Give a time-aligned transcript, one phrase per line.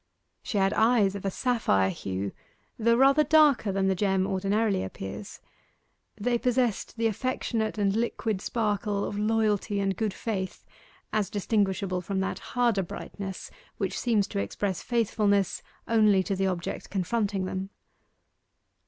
[0.41, 2.31] She had eyes of a sapphire hue,
[2.79, 5.39] though rather darker than the gem ordinarily appears;
[6.19, 10.65] they possessed the affectionate and liquid sparkle of loyalty and good faith
[11.13, 16.89] as distinguishable from that harder brightness which seems to express faithfulness only to the object
[16.89, 17.69] confronting them.